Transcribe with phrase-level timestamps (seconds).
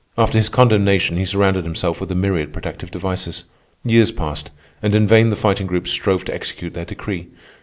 [0.17, 3.43] After his condemnation he surrounded himself with a myriad protective devices.
[3.85, 4.49] Years passed,
[4.81, 7.27] and in vain the Fighting Groups strove to execute their decree.